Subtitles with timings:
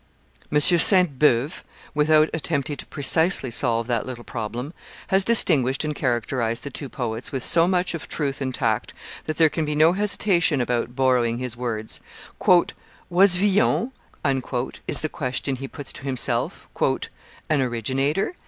[0.51, 0.59] M.
[0.59, 1.63] Sainte Beuve,
[1.93, 4.73] without attempting to precisely solve that little problem,
[5.09, 8.95] has distinguished and characterized the two poets with so much of truth and tact
[9.25, 11.99] that there can be no hesitation about borrowing his words:
[13.11, 13.91] "Was Villon,"
[14.87, 16.67] is the question he puts to himself,
[17.47, 18.33] "an originator?